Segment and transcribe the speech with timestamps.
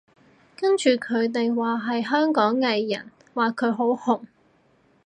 [0.57, 4.23] 跟住佢哋話係香港藝人，話佢好紅